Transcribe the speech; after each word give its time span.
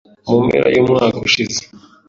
mu 0.29 0.37
mpera 0.45 0.67
y'umwaka 0.75 1.17
ushize 1.27 1.59